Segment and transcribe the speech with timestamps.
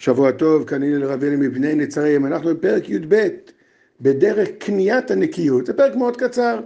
[0.00, 3.28] שבוע טוב, כנראה לרבינו מבני נצרים, אנחנו בפרק י"ב,
[4.00, 5.66] בדרך קניית הנקיות.
[5.66, 6.60] זה פרק מאוד קצר,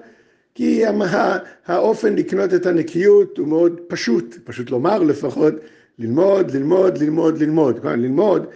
[0.54, 0.82] כי
[1.66, 5.54] האופן לקנות את הנקיות הוא מאוד פשוט, פשוט לומר לפחות,
[5.98, 7.79] ללמוד, ללמוד, ללמוד, ללמוד.
[7.80, 8.46] כלומר, ללמוד,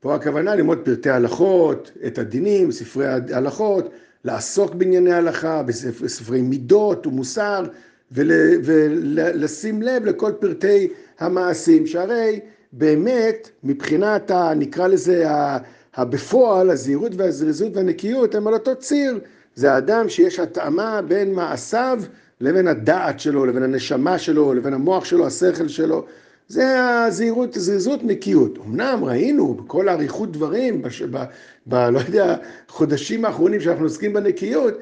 [0.00, 3.90] פה הכוונה ללמוד פרטי הלכות, את הדינים, ספרי ההלכות,
[4.24, 7.64] לעסוק בענייני הלכה, בספרי מידות ומוסר,
[8.12, 12.40] ולשים לב לכל פרטי המעשים, שהרי
[12.78, 15.24] באמת, מבחינת, ה, נקרא לזה,
[15.94, 19.20] הבפועל, הזהירות והזריזות והנקיות, הם על אותו ציר.
[19.54, 22.02] זה האדם שיש התאמה בין מעשיו
[22.40, 26.04] לבין הדעת שלו, לבין הנשמה שלו, לבין המוח שלו, השכל שלו.
[26.48, 26.64] זה
[27.06, 28.58] הזהירות, זריזות, נקיות.
[28.66, 31.02] אמנם ראינו בכל אריכות דברים, בש...
[31.02, 31.24] ב...
[31.66, 31.74] ב...
[31.74, 32.36] לא יודע,
[32.68, 34.74] חודשים האחרונים שאנחנו עוסקים בנקיות,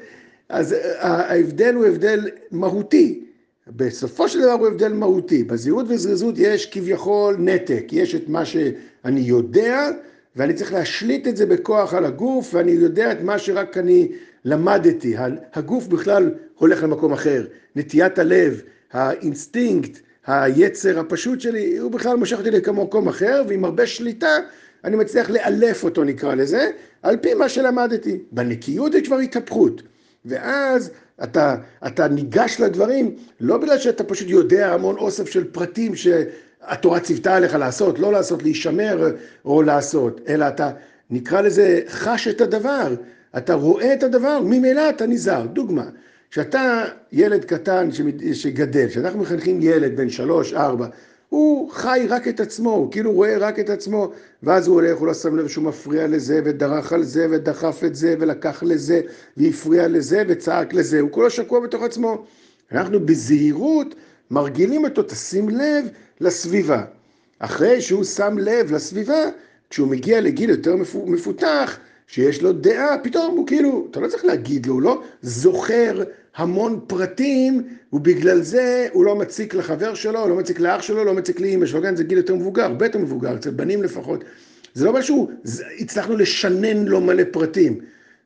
[0.49, 3.24] אז ההבדל הוא הבדל מהותי.
[3.67, 5.43] בסופו של דבר הוא הבדל מהותי.
[5.43, 9.89] בזהירות וזריזות יש כביכול נתק, יש את מה שאני יודע,
[10.35, 14.11] ואני צריך להשליט את זה בכוח על הגוף, ואני יודע את מה שרק אני
[14.45, 15.15] למדתי.
[15.53, 17.45] הגוף בכלל הולך למקום אחר.
[17.75, 24.37] נטיית הלב, האינסטינקט, היצר הפשוט שלי, הוא בכלל מושך אותי למקום אחר, ועם הרבה שליטה
[24.83, 26.69] אני מצליח לאלף אותו נקרא לזה,
[27.01, 28.17] על פי מה שלמדתי.
[28.31, 29.81] בנקיות יש כבר התהפכות.
[30.25, 30.91] ואז
[31.23, 31.55] אתה,
[31.87, 37.55] אתה ניגש לדברים, לא בגלל שאתה פשוט יודע המון אוסף של פרטים שהתורה ציוותה עליך
[37.55, 39.11] לעשות, לא לעשות, להישמר
[39.45, 40.71] או לעשות, אלא אתה,
[41.09, 42.95] נקרא לזה, חש את הדבר,
[43.37, 45.45] אתה רואה את הדבר, ממילא אתה נזהר.
[45.45, 45.85] דוגמה,
[46.31, 47.89] כשאתה ילד קטן
[48.33, 50.87] שגדל, כשאנחנו מחנכים ילד בן שלוש, ארבע,
[51.29, 54.11] הוא חי רק את עצמו, הוא כאילו רואה רק את עצמו,
[54.43, 57.95] ואז הוא הולך, הוא לא שם לב שהוא מפריע לזה, ודרך על זה, ודחף את
[57.95, 59.01] זה, ולקח לזה,
[59.37, 62.25] והפריע לזה, וצעק לזה, הוא כולו שקוע בתוך עצמו.
[62.71, 63.95] אנחנו בזהירות
[64.31, 65.85] מרגילים אותו, תשים לב
[66.21, 66.83] לסביבה.
[67.39, 69.23] אחרי שהוא שם לב לסביבה,
[69.69, 74.65] כשהוא מגיע לגיל יותר מפותח, שיש לו דעה, פתאום הוא כאילו, אתה לא צריך להגיד
[74.65, 76.03] לו, הוא לא זוכר
[76.35, 77.63] המון פרטים,
[77.93, 81.81] ובגלל זה הוא לא מציק לחבר שלו, לא מציק לאח שלו, לא מציק לאמא שלו,
[81.81, 84.23] כן, זה גיל יותר מבוגר, הרבה יותר מבוגר, אצל בנים לפחות.
[84.73, 85.29] זה לא משהו,
[85.79, 87.79] הצלחנו לשנן לו מלא פרטים.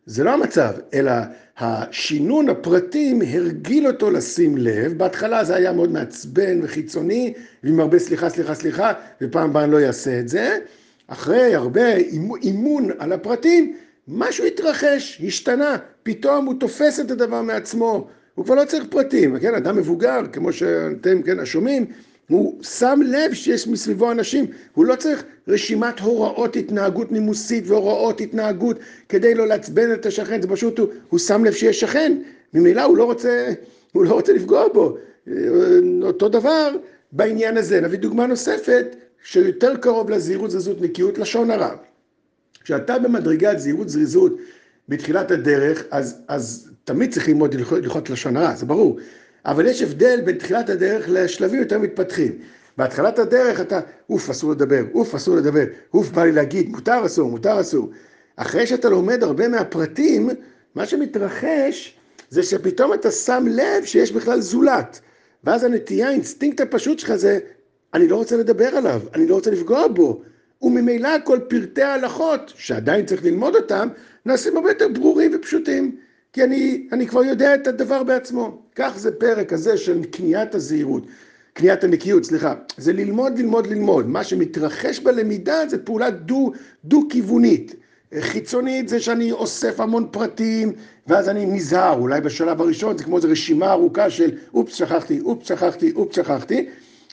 [0.06, 1.12] זה לא המצב, אלא
[1.58, 7.34] השינון הפרטים הרגיל אותו לשים לב, בהתחלה זה היה מאוד מעצבן וחיצוני,
[7.64, 10.58] ועם הרבה סליחה, סליחה, סליחה, ופעם הבאה אני לא אעשה את זה.
[11.08, 11.96] אחרי הרבה
[12.44, 13.76] אימון על הפרטים,
[14.12, 19.56] משהו התרחש, השתנה, פתאום הוא תופס את הדבר מעצמו, הוא כבר לא צריך פרטים, כן,
[19.56, 21.86] אדם מבוגר, כמו שאתם, כן, השומעים,
[22.30, 28.80] הוא שם לב שיש מסביבו אנשים, הוא לא צריך רשימת הוראות התנהגות נימוסית והוראות התנהגות
[29.10, 32.18] כדי לא לעצבן את השכן, זה פשוט, הוא, הוא שם לב שיש שכן,
[32.54, 33.54] ממילא הוא לא רוצה,
[33.92, 34.98] הוא לא רוצה לפגוע בו.
[36.02, 36.76] אותו דבר
[37.12, 41.76] בעניין הזה, נביא דוגמה נוספת, שיותר קרוב לזהירות זריזות נקיות לשון הרע.
[42.70, 44.38] כשאתה במדרגת זהירות זריזות
[44.90, 48.98] בתחילת הדרך, אז, אז תמיד צריך ללמוד ללכות לשון הרע, זה ברור.
[49.46, 52.32] אבל יש הבדל בין תחילת הדרך לשלבים יותר מתפתחים.
[52.78, 55.64] בהתחלת הדרך אתה, אוף, אסור לדבר, אוף, אסור לדבר,
[55.94, 57.90] אוף, בא לי להגיד, מותר אסור, מותר אסור.
[58.36, 60.30] אחרי שאתה לומד הרבה מהפרטים,
[60.76, 61.98] מה שמתרחש
[62.30, 65.00] זה שפתאום אתה שם לב שיש בכלל זולת.
[65.44, 67.40] ואז הנטייה, האינסטינקט הפשוט שלך זה,
[67.94, 70.22] אני לא רוצה לדבר עליו, אני לא רוצה לפגוע בו.
[70.62, 73.88] וממילא כל פרטי ההלכות, שעדיין צריך ללמוד אותם,
[74.26, 75.96] נעשים הרבה יותר ברורים ופשוטים.
[76.34, 78.62] כי אני, אני כבר יודע את הדבר בעצמו.
[78.76, 81.04] כך זה פרק הזה של קניית הזהירות,
[81.54, 82.54] קניית הנקיות, סליחה.
[82.78, 84.08] זה ללמוד, ללמוד, ללמוד.
[84.08, 86.52] מה שמתרחש בלמידה זה פעולה דו,
[86.86, 87.76] דו-כיוונית.
[88.20, 90.72] חיצונית זה שאני אוסף המון פרטים,
[91.08, 95.48] ואז אני נזהר, אולי בשלב הראשון זה כמו איזו רשימה ארוכה של אופס, שכחתי, אופס,
[95.48, 96.66] שכחתי, אופס, שכחתי.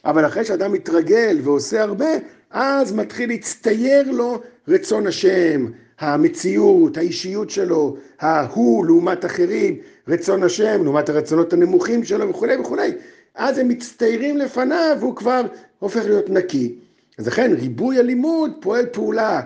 [0.04, 2.08] אבל אחרי שאדם מתרגל ועושה הרבה,
[2.50, 5.66] אז מתחיל להצטייר לו רצון השם,
[5.98, 9.76] המציאות, האישיות שלו, ההוא לעומת אחרים,
[10.08, 12.92] רצון השם לעומת הרצונות הנמוכים שלו וכולי וכולי.
[13.34, 15.42] אז הם מצטיירים לפניו והוא כבר
[15.78, 16.74] הופך להיות נקי.
[17.18, 19.40] אז לכן ריבוי הלימוד פועל פעולה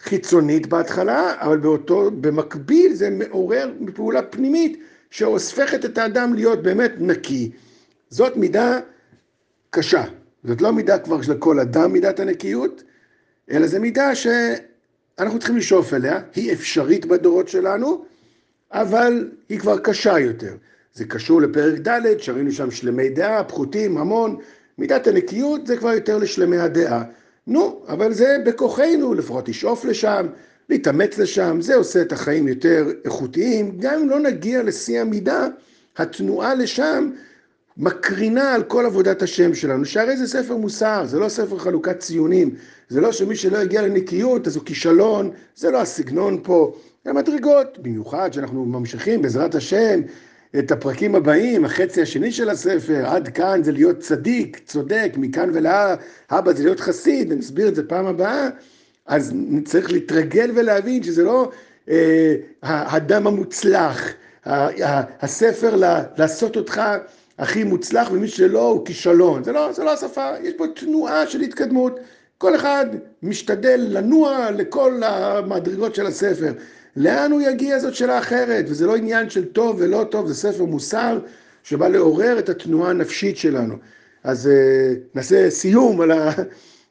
[0.00, 4.80] חיצונית בהתחלה, אבל באותו, במקביל זה מעורר פעולה פנימית
[5.10, 7.50] שהופכת את האדם להיות באמת נקי.
[8.10, 8.78] זאת מידה
[9.70, 10.04] קשה.
[10.48, 12.82] זאת לא מידה כבר של כל אדם, מידת הנקיות,
[13.50, 18.04] אלא זו מידה שאנחנו צריכים לשאוף אליה, היא אפשרית בדורות שלנו,
[18.72, 20.54] אבל היא כבר קשה יותר.
[20.94, 24.36] זה קשור לפרק ד', שראינו שם שלמי דעה, פחותים, המון.
[24.78, 27.04] מידת הנקיות זה כבר יותר לשלמי הדעה.
[27.46, 30.26] נו, אבל זה בכוחנו, לפחות לשאוף לשם,
[30.68, 33.78] להתאמץ לשם, זה עושה את החיים יותר איכותיים.
[33.78, 35.48] גם אם לא נגיע לשיא המידה,
[35.96, 37.10] התנועה לשם
[37.78, 42.54] מקרינה על כל עבודת השם שלנו, שהרי זה ספר מוסר, זה לא ספר חלוקת ציונים,
[42.88, 47.78] זה לא שמי שלא הגיע לנקיות אז הוא כישלון, זה לא הסגנון פה, זה מדרגות,
[47.78, 50.00] במיוחד שאנחנו ממשיכים בעזרת השם
[50.58, 56.52] את הפרקים הבאים, החצי השני של הספר, עד כאן זה להיות צדיק, צודק, מכאן ולהבא
[56.52, 58.48] זה להיות חסיד, נסביר את זה פעם הבאה,
[59.06, 59.32] אז
[59.64, 61.50] צריך להתרגל ולהבין שזה לא
[61.88, 64.12] אה, האדם המוצלח,
[65.20, 65.76] הספר
[66.16, 66.82] לעשות אותך
[67.38, 71.40] הכי מוצלח ומי שלא הוא כישלון, זה לא, זה לא השפה, יש פה תנועה של
[71.40, 72.00] התקדמות,
[72.38, 72.86] כל אחד
[73.22, 76.52] משתדל לנוע לכל המדרגות של הספר.
[76.96, 80.64] לאן הוא יגיע זאת שאלה אחרת, וזה לא עניין של טוב ולא טוב, זה ספר
[80.64, 81.18] מוסר
[81.62, 83.74] שבא לעורר את התנועה הנפשית שלנו.
[84.24, 86.30] אז uh, נעשה סיום על, ה,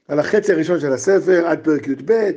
[0.08, 2.30] על החצי הראשון של הספר עד פרק י"ב,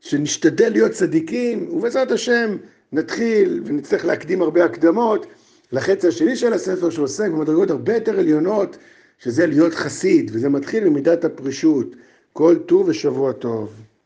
[0.00, 2.56] שנשתדל להיות צדיקים, ובעזרת השם
[2.92, 5.26] נתחיל ונצטרך להקדים הרבה הקדמות
[5.72, 8.76] לחצי השני של הספר שעוסק במדרגות הרבה יותר עליונות,
[9.18, 11.86] שזה להיות חסיד, וזה מתחיל ממידת הפרישות.
[12.32, 13.72] כל טוב ושבוע טוב.